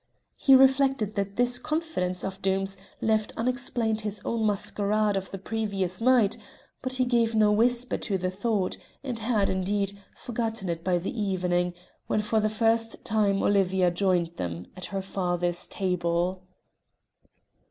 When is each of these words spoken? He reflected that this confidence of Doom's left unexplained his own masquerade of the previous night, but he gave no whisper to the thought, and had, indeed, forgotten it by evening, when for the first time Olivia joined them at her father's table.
He 0.35 0.55
reflected 0.55 1.13
that 1.13 1.35
this 1.35 1.59
confidence 1.59 2.23
of 2.23 2.41
Doom's 2.41 2.75
left 3.01 3.33
unexplained 3.37 4.01
his 4.01 4.19
own 4.25 4.47
masquerade 4.47 5.15
of 5.15 5.29
the 5.29 5.37
previous 5.37 6.01
night, 6.01 6.37
but 6.81 6.93
he 6.93 7.05
gave 7.05 7.35
no 7.35 7.51
whisper 7.51 7.97
to 7.97 8.17
the 8.17 8.31
thought, 8.31 8.77
and 9.03 9.19
had, 9.19 9.47
indeed, 9.51 9.95
forgotten 10.15 10.69
it 10.69 10.83
by 10.83 10.97
evening, 10.97 11.75
when 12.07 12.23
for 12.23 12.39
the 12.39 12.49
first 12.49 13.05
time 13.05 13.43
Olivia 13.43 13.91
joined 13.91 14.37
them 14.37 14.65
at 14.75 14.85
her 14.85 15.03
father's 15.03 15.67
table. 15.67 16.41